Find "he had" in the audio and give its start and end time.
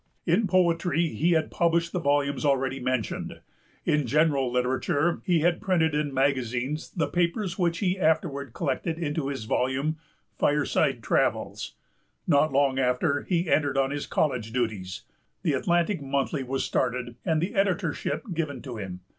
1.09-1.51, 5.25-5.61